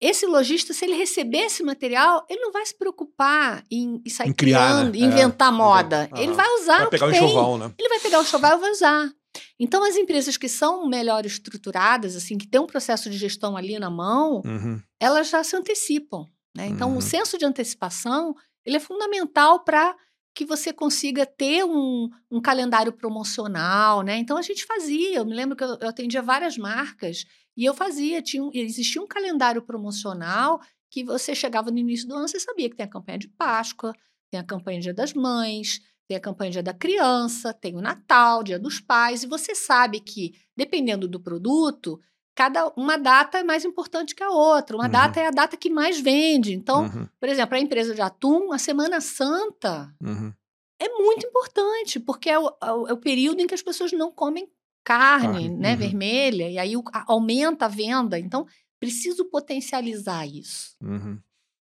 [0.00, 4.28] esse lojista, se ele receber esse material, ele não vai se preocupar em, em sair
[4.28, 4.98] em criar, criando, né?
[4.98, 6.10] inventar é, moda.
[6.16, 7.72] Ele vai usar vai pegar o que enxoval, né?
[7.78, 9.12] Ele vai pegar o enxoval e vai usar.
[9.58, 13.78] Então, as empresas que são melhor estruturadas, assim, que tem um processo de gestão ali
[13.78, 14.80] na mão, uhum.
[15.00, 16.26] elas já se antecipam.
[16.56, 16.66] Né?
[16.66, 16.98] Então, uhum.
[16.98, 18.34] o senso de antecipação
[18.64, 19.96] ele é fundamental para
[20.34, 24.18] que você consiga ter um, um, calendário promocional, né?
[24.18, 27.24] Então a gente fazia, eu me lembro que eu, eu atendia várias marcas
[27.58, 32.28] e eu fazia, tinha, existia um calendário promocional que você chegava no início do ano,
[32.28, 33.92] você sabia que tem a campanha de Páscoa,
[34.30, 38.44] tem a campanha Dia das Mães, tem a campanha Dia da Criança, tem o Natal,
[38.44, 42.00] Dia dos Pais, e você sabe que, dependendo do produto,
[42.32, 44.76] cada uma data é mais importante que a outra.
[44.76, 44.92] Uma uhum.
[44.92, 46.52] data é a data que mais vende.
[46.52, 47.08] Então, uhum.
[47.18, 50.32] por exemplo, a empresa de atum, a Semana Santa uhum.
[50.80, 54.48] é muito importante, porque é o, é o, período em que as pessoas não comem
[54.84, 55.78] carne, né, uhum.
[55.78, 58.18] vermelha, e aí o, aumenta a venda.
[58.18, 58.46] Então,
[58.80, 60.76] preciso potencializar isso.
[60.82, 61.18] Uhum.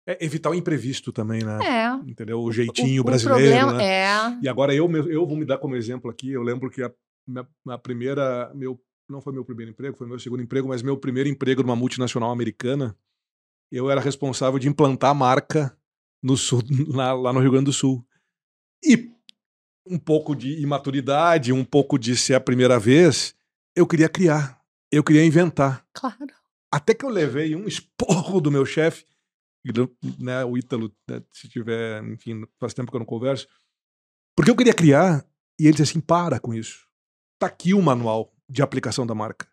[0.06, 1.58] É evitar o imprevisto também, né?
[1.64, 2.10] É.
[2.10, 2.40] Entendeu?
[2.40, 3.84] O jeitinho o, brasileiro, o né?
[3.84, 4.38] É.
[4.42, 6.32] E agora eu, eu vou me dar como exemplo aqui.
[6.32, 6.90] Eu lembro que a,
[7.26, 10.96] minha, a primeira, meu não foi meu primeiro emprego, foi meu segundo emprego, mas meu
[10.96, 12.96] primeiro emprego numa multinacional americana,
[13.70, 15.76] eu era responsável de implantar a marca
[16.22, 18.04] no sul, lá, lá no Rio Grande do Sul.
[18.82, 19.10] E
[19.86, 23.34] um pouco de imaturidade, um pouco de ser a primeira vez,
[23.74, 25.86] eu queria criar, eu queria inventar.
[25.92, 26.16] Claro.
[26.72, 29.04] Até que eu levei um esporro do meu chefe,
[30.18, 33.46] né, o Ítalo, né, se tiver, enfim, faz tempo que eu não converso,
[34.36, 35.24] porque eu queria criar,
[35.58, 36.86] e ele disse assim: para com isso.
[37.38, 39.46] Tá aqui o manual de aplicação da marca.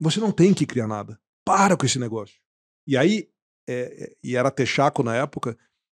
[0.00, 1.18] Você não tem que criar nada.
[1.44, 2.36] Para com esse negócio.
[2.86, 3.28] E aí,
[3.68, 5.56] é, e era Texaco na época,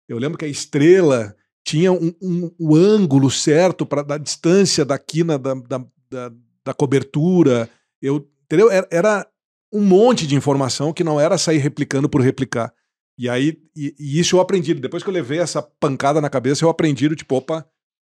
[0.08, 4.98] eu lembro que a estrela tinha um, um, um ângulo certo para da distância da
[4.98, 6.32] quina da, da, da,
[6.64, 7.68] da cobertura.
[8.00, 8.70] Eu, entendeu?
[8.70, 9.26] Era, era,
[9.72, 12.72] um monte de informação que não era sair replicando por replicar.
[13.16, 14.74] E aí, e, e, isso eu aprendi.
[14.74, 17.64] Depois que eu levei essa pancada na cabeça, eu aprendi, tipo, opa,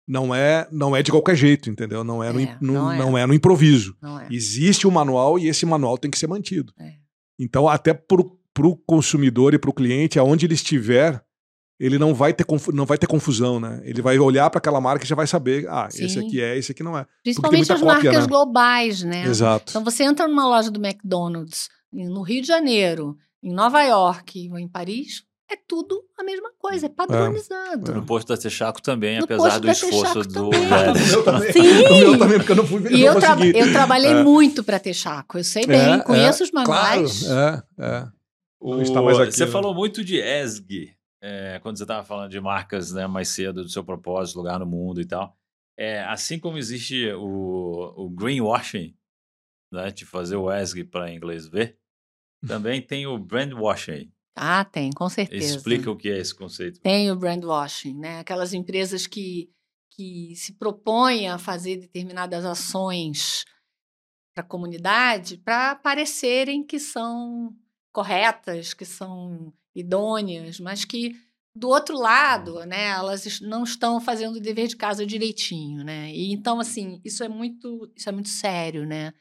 [0.06, 2.02] não é não é de qualquer jeito, entendeu?
[2.02, 2.98] Não é, no, é, no, não, é.
[2.98, 3.96] não é no improviso.
[4.02, 4.34] É.
[4.34, 6.72] Existe o um manual e esse manual tem que ser mantido.
[6.78, 6.94] É.
[7.38, 11.22] Então, até para o consumidor e para o cliente, aonde ele estiver,
[11.82, 13.82] ele não vai ter, não vai ter confusão, né?
[13.84, 16.04] Ele vai olhar para aquela marca e já vai saber, ah, Sim.
[16.04, 17.04] esse aqui é, esse aqui não é.
[17.24, 18.26] Principalmente as cópia, marcas né?
[18.28, 19.26] globais, né?
[19.26, 19.70] Exato.
[19.70, 24.60] Então, você entra numa loja do McDonald's no Rio de Janeiro, em Nova York ou
[24.60, 26.92] em Paris, é tudo a mesma coisa, é, é.
[26.92, 27.90] padronizado.
[27.90, 27.94] É.
[27.96, 31.52] No posto da Texaco também, no apesar do esforço do meu também.
[31.52, 31.62] Sim.
[31.98, 34.22] Meu também, porque eu não fui E eu, tra eu trabalhei é.
[34.22, 37.24] muito para Texaco, eu sei bem, é, conheço os manuais.
[37.24, 38.08] Claro, é, é.
[38.60, 38.74] O...
[38.74, 39.50] Aqui, você né?
[39.50, 43.68] falou muito de ESG, é, quando você estava falando de marcas né, mais cedo, do
[43.68, 45.38] seu propósito, lugar no mundo e tal.
[45.78, 48.96] É, assim como existe o, o greenwashing,
[49.72, 51.78] né, de fazer o ESG para inglês ver,
[52.46, 55.56] também tem o brandwashing, ah, tem, com certeza.
[55.56, 56.80] Explica o que é esse conceito.
[56.80, 58.20] Tem o brandwashing, né?
[58.20, 59.52] Aquelas empresas que,
[59.90, 63.44] que se propõem a fazer determinadas ações
[64.34, 67.54] para a comunidade para parecerem que são
[67.92, 71.16] corretas, que são idôneas, mas que
[71.54, 76.10] do outro lado, né, elas não estão fazendo o dever de casa direitinho, né?
[76.12, 79.12] E então assim, isso é muito, isso é muito sério, né?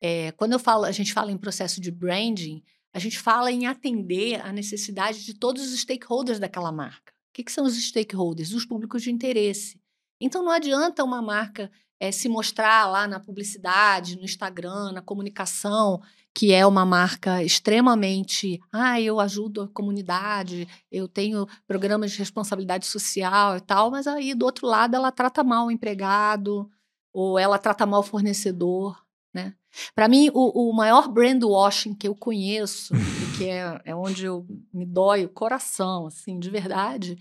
[0.00, 3.66] É, quando eu falo, a gente fala em processo de branding, a gente fala em
[3.66, 7.12] atender a necessidade de todos os stakeholders daquela marca.
[7.30, 8.52] O que, que são os stakeholders?
[8.52, 9.80] Os públicos de interesse.
[10.20, 16.02] Então, não adianta uma marca é, se mostrar lá na publicidade, no Instagram, na comunicação,
[16.34, 18.60] que é uma marca extremamente.
[18.72, 24.34] Ah, eu ajudo a comunidade, eu tenho programas de responsabilidade social e tal, mas aí
[24.34, 26.70] do outro lado ela trata mal o empregado,
[27.12, 29.02] ou ela trata mal o fornecedor.
[29.34, 29.54] Né?
[29.94, 32.94] Para mim, o, o, maior brand washing que eu conheço,
[33.36, 37.18] que é, é onde eu me dói o coração, assim, de verdade,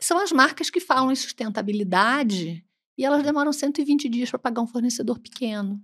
[0.00, 2.64] são as marcas que falam em sustentabilidade
[2.96, 5.80] e elas demoram 120 dias para pagar um fornecedor pequeno.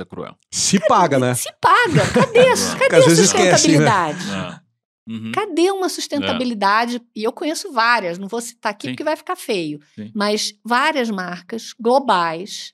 [0.00, 0.36] Isso é cruel.
[0.50, 1.34] Se paga, né?
[1.34, 2.02] Se paga.
[2.12, 2.44] Cadê,
[2.88, 4.18] cadê a sustentabilidade?
[4.18, 4.60] Esquece, né?
[5.08, 5.32] Uhum.
[5.32, 6.96] Cadê uma sustentabilidade?
[6.96, 7.00] É.
[7.16, 8.92] E eu conheço várias, não vou citar aqui Sim.
[8.92, 10.10] porque vai ficar feio, Sim.
[10.14, 12.72] mas várias marcas globais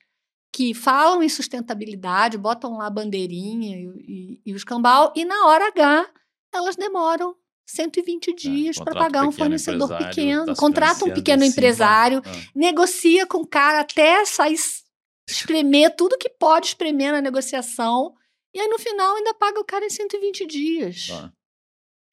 [0.52, 5.46] que falam em sustentabilidade, botam lá a bandeirinha e, e, e o escambau, e na
[5.46, 6.06] hora H
[6.54, 7.34] elas demoram
[7.66, 12.30] 120 é, dias é, para pagar um fornecedor pequeno, tá contrata um pequeno empresário, ah.
[12.54, 14.56] negocia com o cara até sair
[15.28, 18.14] espremer tudo que pode espremer na negociação,
[18.54, 21.08] e aí no final ainda paga o cara em 120 dias.
[21.12, 21.32] Ah.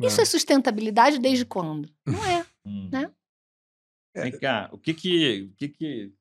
[0.02, 0.24] Isso é.
[0.24, 1.90] é sustentabilidade desde quando?
[2.06, 2.90] Não é, hum.
[2.92, 3.12] né?
[4.16, 6.14] Vem cá, o que que, o que, que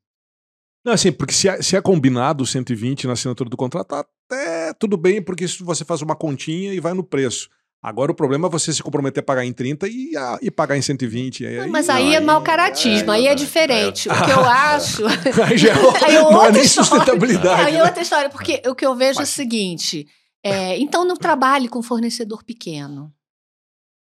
[0.85, 4.73] não, assim, porque se é, se é combinado 120 na assinatura do contrato, tá até
[4.75, 7.49] tudo bem, porque se você faz uma continha e vai no preço.
[7.83, 10.77] Agora o problema é você se comprometer a pagar em 30 e, a, e pagar
[10.77, 11.45] em 120.
[11.45, 14.09] Aí, não, mas aí, não, é mau caratismo, é, aí é diferente.
[14.09, 14.13] É.
[14.13, 15.03] O que eu acho.
[15.45, 17.63] aí já é, aí não é nem sustentabilidade.
[17.63, 19.29] Aí é outra história, porque o que eu vejo mas...
[19.29, 20.07] é o seguinte:
[20.45, 23.13] é, então não trabalhe com fornecedor pequeno.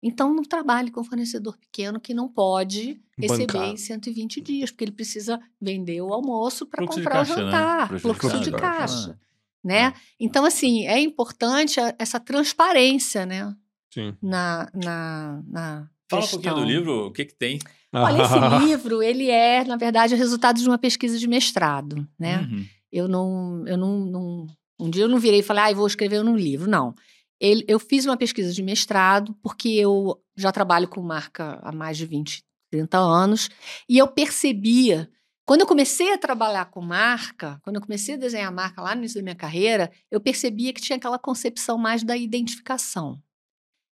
[0.03, 3.71] Então, não trabalhe com fornecedor pequeno que não pode receber Bancar.
[3.71, 7.43] em 120 dias, porque ele precisa vender o almoço para comprar caixa, o né?
[7.43, 7.99] jantar, né?
[7.99, 9.19] fluxo de caixa.
[9.65, 9.93] Né?
[10.21, 13.53] Então, assim, é importante essa transparência, né?
[13.97, 14.15] Sim.
[14.21, 17.59] Na, na, na Fala um pouquinho do livro, o que, que tem?
[17.91, 18.35] Olha, esse
[18.67, 22.41] livro, ele é, na verdade, o resultado de uma pesquisa de mestrado, né?
[22.41, 22.67] Uhum.
[22.93, 24.47] Eu não, eu não, não
[24.79, 26.71] Um dia eu não virei e falei, ah, vou escrever um livro.
[26.71, 26.95] Não.
[27.41, 31.97] Ele, eu fiz uma pesquisa de mestrado, porque eu já trabalho com marca há mais
[31.97, 33.49] de 20, 30 anos,
[33.89, 35.09] e eu percebia
[35.47, 39.03] quando eu comecei a trabalhar com marca, quando eu comecei a desenhar marca lá no
[39.03, 43.23] início da minha carreira, eu percebia que tinha aquela concepção mais da identificação.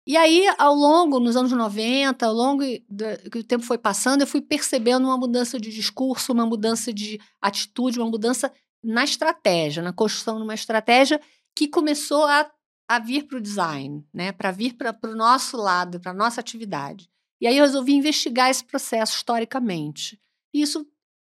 [0.10, 4.28] E aí, ao longo, nos anos 90, ao longo que o tempo foi passando, eu
[4.28, 8.52] fui percebendo uma mudança de discurso, uma mudança de atitude, uma mudança
[8.84, 11.22] na estratégia, na construção de uma estratégia
[11.56, 12.50] que começou a,
[12.88, 14.32] a vir para o design, né?
[14.32, 17.08] para vir para o nosso lado, para a nossa atividade.
[17.40, 20.20] E aí eu resolvi investigar esse processo historicamente.
[20.52, 20.88] E isso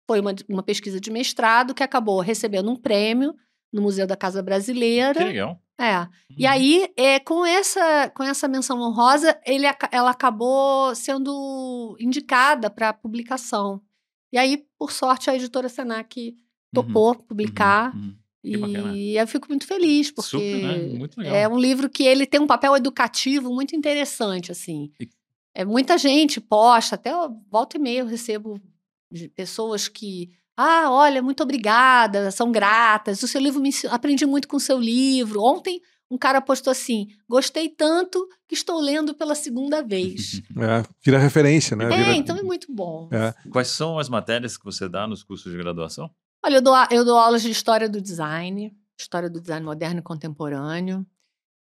[0.08, 3.36] foi uma, uma pesquisa de mestrado que acabou recebendo um prêmio
[3.74, 5.20] no Museu da Casa Brasileira.
[5.20, 5.62] Que legal.
[5.80, 6.00] É.
[6.00, 6.08] Uhum.
[6.38, 12.92] E aí, é, com, essa, com essa menção honrosa, ele, ela acabou sendo indicada para
[12.92, 13.82] publicação.
[14.32, 16.36] E aí, por sorte, a editora Senac
[16.74, 17.16] topou uhum.
[17.16, 17.96] publicar.
[17.96, 18.16] Uhum.
[18.46, 18.94] uhum.
[18.94, 21.44] E eu fico muito feliz, porque Super, né?
[21.44, 24.92] é um livro que ele tem um papel educativo muito interessante, assim.
[25.00, 25.10] E...
[25.56, 27.12] É, muita gente posta, até
[27.50, 28.62] volta e meia eu recebo
[29.12, 30.30] de pessoas que
[30.62, 33.24] ah, olha, muito obrigada, são gratas.
[33.24, 35.42] O seu livro me aprendi muito com o seu livro.
[35.42, 40.42] Ontem um cara postou assim: gostei tanto que estou lendo pela segunda vez.
[40.60, 41.86] É, vira referência, né?
[41.86, 42.14] É, vira...
[42.14, 43.08] então é muito bom.
[43.14, 43.34] É.
[43.50, 46.12] Quais são as matérias que você dá nos cursos de graduação?
[46.44, 50.04] Olha, eu dou, eu dou aulas de história do design, história do design moderno e
[50.04, 51.06] contemporâneo,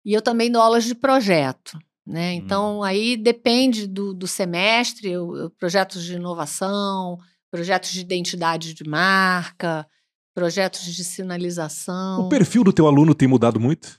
[0.02, 1.78] e eu também dou aulas de projeto.
[2.06, 2.32] Né?
[2.34, 2.82] Então, hum.
[2.82, 7.18] aí depende do, do semestre, eu, eu, projetos de inovação,
[7.56, 9.88] projetos de identidade de marca,
[10.34, 12.26] projetos de sinalização.
[12.26, 13.98] O perfil do teu aluno tem mudado muito?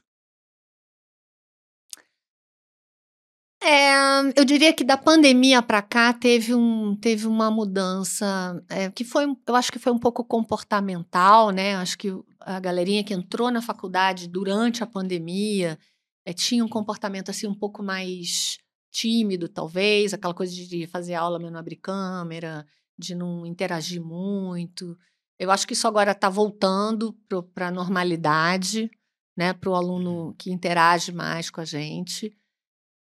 [3.63, 3.95] É,
[4.35, 9.25] eu diria que da pandemia para cá teve, um, teve uma mudança é, que foi,
[9.25, 11.75] eu acho que foi um pouco comportamental, né?
[11.77, 15.79] Acho que a galerinha que entrou na faculdade durante a pandemia
[16.23, 18.59] é, tinha um comportamento assim um pouco mais
[18.91, 22.63] tímido, talvez, aquela coisa de fazer aula mas não abrir câmera,
[22.97, 24.97] de não interagir muito.
[25.39, 27.13] Eu acho que isso agora está voltando
[27.53, 28.89] para a normalidade,
[29.37, 32.35] né, para o aluno que interage mais com a gente.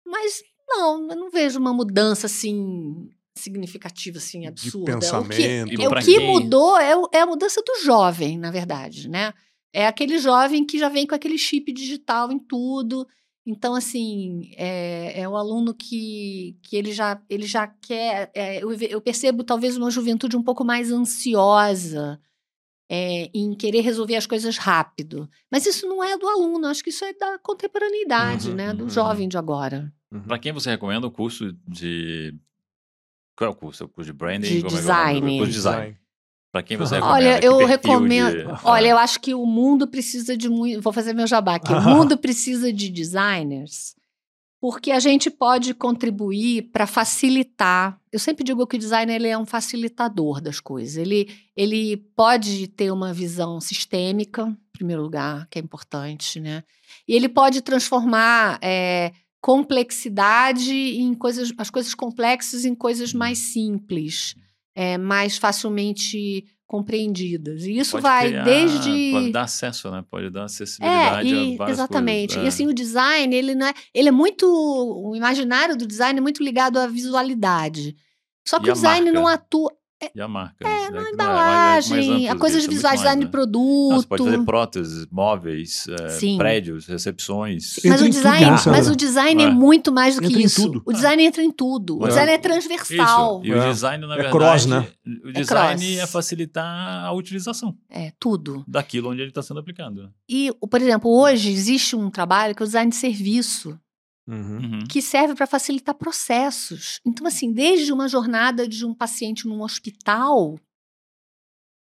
[0.05, 4.93] Mas não, eu não vejo uma mudança assim significativa, assim, absurda.
[4.93, 5.33] De pensamento.
[5.33, 9.33] O que, é, o que mudou é, é, a mudança do jovem, na verdade, né?
[9.71, 13.07] É aquele jovem que já vem com aquele chip digital em tudo,
[13.49, 18.29] então, assim, é, é o aluno que, que ele, já, ele já quer.
[18.35, 22.19] É, eu, eu, percebo talvez uma juventude um pouco mais ansiosa
[22.89, 25.29] é, em querer resolver as coisas rápido.
[25.49, 28.73] Mas isso não é do aluno, acho que isso é da contemporaneidade, uhum, né?
[28.73, 28.89] Do uhum.
[28.89, 29.93] jovem de agora.
[30.11, 30.23] Uhum.
[30.23, 32.35] Para quem você recomenda o curso de.
[33.33, 33.83] Qual é o curso?
[33.83, 34.61] É o curso de branding?
[34.61, 35.31] De design.
[35.31, 35.97] É o curso de design.
[36.57, 37.15] Para quem você recomenda?
[37.15, 38.35] Olha, eu recomendo.
[38.35, 38.59] De...
[38.63, 40.81] Olha, eu acho que o mundo precisa de muito.
[40.81, 41.71] Vou fazer meu jabá aqui.
[41.71, 43.95] O mundo precisa de designers,
[44.59, 47.99] porque a gente pode contribuir para facilitar.
[48.11, 50.97] Eu sempre digo que o designer ele é um facilitador das coisas.
[50.97, 56.63] Ele, ele pode ter uma visão sistêmica, em primeiro lugar, que é importante, né?
[57.07, 58.57] E ele pode transformar.
[58.63, 64.35] É, complexidade em coisas, as coisas complexas em coisas mais simples
[64.77, 67.63] é, mais facilmente compreendidas.
[67.63, 70.05] E isso pode vai criar, desde pode dar acesso, né?
[70.07, 72.35] Pode dar acessibilidade é, e, a várias exatamente.
[72.35, 72.43] Coisas.
[72.43, 76.21] E assim o design ele não é, ele é muito o imaginário do design é
[76.21, 77.95] muito ligado à visualidade.
[78.45, 80.67] Só que e o design não atua é, e a marca.
[80.67, 83.89] É, na embalagem, é a coisa de visual design de produto.
[83.89, 87.79] Não, você pode fazer próteses, móveis, é, prédios, recepções.
[87.83, 89.47] Mas o design, mas o design é.
[89.47, 89.49] é.
[89.49, 90.81] muito mais do que entra isso.
[90.85, 91.99] O design entra em tudo.
[91.99, 92.09] O é.
[92.09, 93.41] design é transversal.
[93.41, 93.51] Isso.
[93.51, 93.69] E o é.
[93.69, 94.87] design, na verdade, cross, né?
[95.25, 97.75] o design é, facilitar a utilização.
[97.89, 98.63] É, tudo.
[98.67, 100.11] Daquilo onde ele está sendo aplicado.
[100.29, 103.77] E, por exemplo, hoje existe um trabalho que é o design de serviço.
[104.27, 104.57] Uhum.
[104.57, 104.79] uhum.
[104.89, 106.99] que serve para facilitar processos.
[107.05, 110.59] Então, assim, desde uma jornada de um paciente num hospital,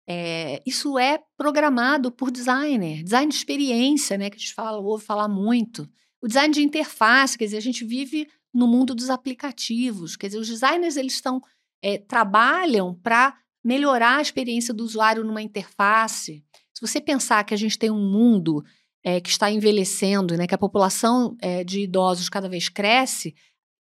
[0.07, 5.03] é, isso é programado por designer, design de experiência, né, que a gente fala, ouve
[5.03, 5.89] falar muito.
[6.21, 10.39] O design de interface, quer dizer, a gente vive no mundo dos aplicativos, quer dizer,
[10.39, 11.41] os designers eles estão
[11.81, 16.43] é, trabalham para melhorar a experiência do usuário numa interface.
[16.73, 18.63] Se você pensar que a gente tem um mundo
[19.06, 23.36] é, que está envelhecendo, né, que a população é, de idosos cada vez cresce,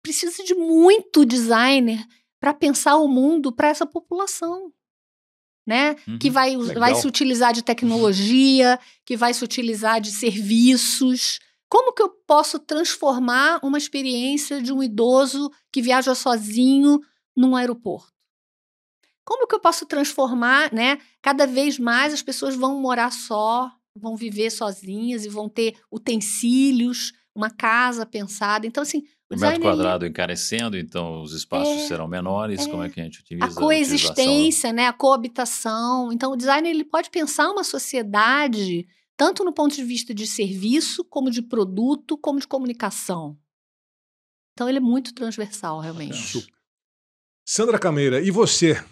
[0.02, 2.04] precisa de muito designer
[2.40, 4.74] para pensar o mundo para essa população.
[5.64, 5.96] Né?
[6.08, 11.40] Uhum, que vai, vai se utilizar de tecnologia, que vai se utilizar de serviços.
[11.70, 17.00] Como que eu posso transformar uma experiência de um idoso que viaja sozinho
[17.38, 18.12] num aeroporto?
[19.24, 20.98] Como que eu posso transformar, né?
[21.22, 27.14] Cada vez mais as pessoas vão morar só, vão viver sozinhas e vão ter utensílios,
[27.36, 28.66] uma casa pensada.
[28.66, 29.04] Então, assim.
[29.30, 30.12] O, o metro quadrado ele...
[30.12, 32.62] encarecendo, então os espaços é, serão menores.
[32.62, 33.46] É, como é que a gente utiliza?
[33.46, 34.88] A coexistência, a né?
[34.88, 36.12] A coabitação.
[36.12, 38.88] Então, o design ele pode pensar uma sociedade
[39.18, 43.38] tanto no ponto de vista de serviço, como de produto, como de comunicação.
[44.54, 46.52] Então, ele é muito transversal, realmente.
[47.46, 48.84] Sandra Cameira, e você?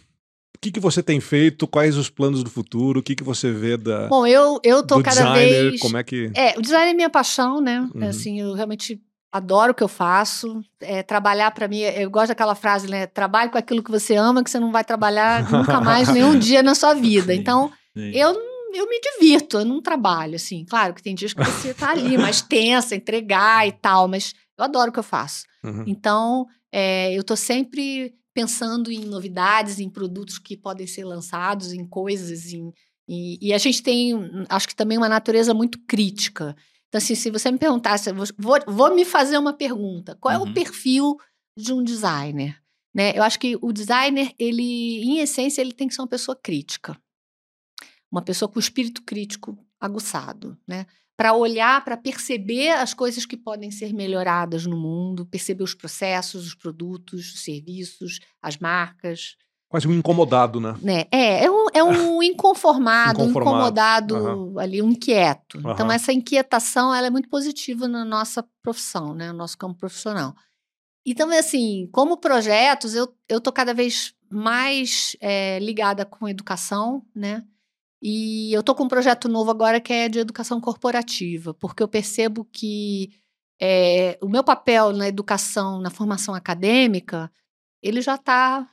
[0.60, 1.66] O que, que você tem feito?
[1.66, 3.00] Quais os planos do futuro?
[3.00, 4.10] O que, que você vê da.
[4.10, 5.80] Bom, eu, eu tô cada designer, vez.
[5.80, 6.30] Como é que.
[6.36, 7.88] É, o design é minha paixão, né?
[7.96, 8.06] Uhum.
[8.06, 9.02] Assim, eu realmente
[9.32, 10.62] adoro o que eu faço.
[10.82, 13.08] É, trabalhar para mim, eu gosto daquela frase, né?
[13.08, 16.62] Trabalhe com aquilo que você ama, que você não vai trabalhar nunca mais nenhum dia
[16.62, 17.34] na sua vida.
[17.34, 18.12] Então, sim.
[18.14, 18.36] eu
[18.74, 20.66] eu me divirto, eu não trabalho, assim.
[20.66, 24.66] Claro que tem dias que você tá ali mais tensa, entregar e tal, mas eu
[24.66, 25.46] adoro o que eu faço.
[25.64, 25.86] Uhum.
[25.88, 31.86] Então, é, eu tô sempre pensando em novidades, em produtos que podem ser lançados, em
[31.86, 32.72] coisas, em,
[33.06, 34.14] e, e, a gente tem,
[34.48, 36.56] acho que também uma natureza muito crítica.
[36.88, 40.42] Então, assim, se você me perguntasse, vou, vou me fazer uma pergunta: qual uhum.
[40.42, 40.54] é o uhum.
[40.54, 41.18] perfil
[41.58, 42.62] de um designer?
[42.94, 43.18] Né?
[43.18, 46.96] Eu acho que o designer, ele, em essência, ele tem que ser uma pessoa crítica.
[48.12, 50.86] Uma pessoa com espírito crítico aguçado, né?
[51.20, 56.48] Para olhar, para perceber as coisas que podem ser melhoradas no mundo, perceber os processos,
[56.48, 59.36] os produtos, os serviços, as marcas.
[59.68, 60.78] Quase um incomodado, né?
[60.82, 61.08] né?
[61.12, 64.58] É, é um, é um inconformado, um incomodado uhum.
[64.58, 65.58] ali, um inquieto.
[65.58, 65.72] Uhum.
[65.72, 69.34] Então, essa inquietação ela é muito positiva na nossa profissão, né?
[69.34, 70.34] No nosso campo profissional.
[71.06, 77.44] Então, assim, como projetos, eu estou cada vez mais é, ligada com educação, né?
[78.02, 81.88] E eu tô com um projeto novo agora que é de educação corporativa, porque eu
[81.88, 83.12] percebo que
[83.62, 87.30] é, o meu papel na educação, na formação acadêmica,
[87.84, 88.70] ele já está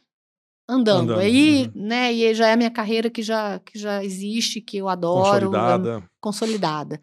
[0.69, 1.13] andando.
[1.13, 1.21] andando.
[1.21, 1.87] Aí, uhum.
[1.87, 5.51] né, e já é a minha carreira que já, que já existe, que eu adoro.
[5.51, 5.99] Consolidada.
[5.99, 7.01] É, consolidada.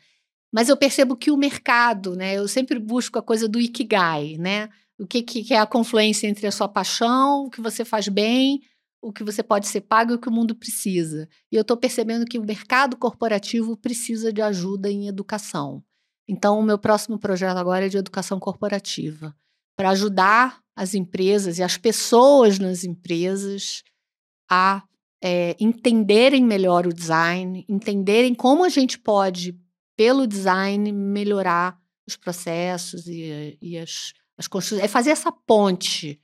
[0.52, 4.70] Mas eu percebo que o mercado, né, eu sempre busco a coisa do ikigai, né?
[5.00, 8.62] O que, que é a confluência entre a sua paixão, o que você faz bem
[9.04, 11.28] o que você pode ser pago e o que o mundo precisa.
[11.52, 15.84] E eu estou percebendo que o mercado corporativo precisa de ajuda em educação.
[16.28, 19.36] Então, o meu próximo projeto agora é de educação corporativa
[19.76, 23.84] para ajudar as empresas e as pessoas nas empresas
[24.50, 24.82] a
[25.22, 29.58] é, entenderem melhor o design, entenderem como a gente pode,
[29.98, 31.78] pelo design, melhorar
[32.08, 34.84] os processos e, e as, as construções.
[34.84, 36.22] É fazer essa ponte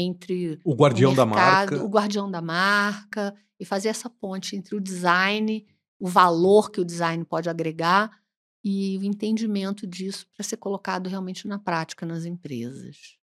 [0.00, 4.56] entre o guardião o mercado, da marca, o guardião da marca e fazer essa ponte
[4.56, 5.66] entre o design,
[5.98, 8.10] o valor que o design pode agregar
[8.64, 13.18] e o entendimento disso para ser colocado realmente na prática nas empresas.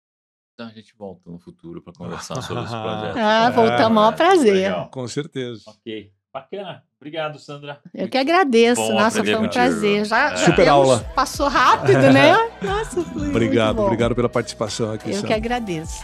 [0.54, 3.18] Então a gente volta no futuro para conversar sobre esse projeto.
[3.18, 4.54] Ah, voltamos, é, maior prazer.
[4.54, 4.90] Legal.
[4.90, 5.64] Com certeza.
[5.68, 6.12] Ok.
[6.34, 6.84] Bacana.
[7.00, 7.80] Obrigado, Sandra.
[7.94, 8.82] Eu que agradeço.
[8.82, 10.04] Bom Nossa, foi um prazer.
[10.04, 10.38] Já, é.
[10.38, 11.00] Super aula.
[11.14, 12.34] Passou rápido, né?
[12.60, 15.10] Nossa, foi Obrigado, obrigado pela participação aqui.
[15.10, 15.28] Eu Sandra.
[15.28, 16.04] que agradeço.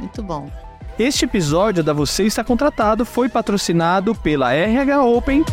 [0.00, 0.50] Muito bom.
[0.98, 5.44] Este episódio da Você Está Contratado foi patrocinado pela RH Open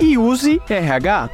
[0.00, 1.30] e Use RH.